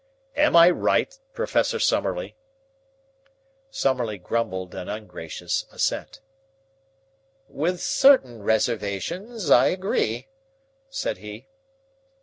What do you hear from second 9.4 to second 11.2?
I agree," said